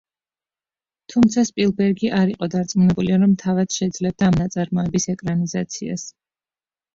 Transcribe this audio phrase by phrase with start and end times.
[1.13, 6.09] თუმცა სპილბერგი არ იყო დარწმუნებული რომ თავად შეძლებდა ამ ნაწარმოების ეკრანიზაციას.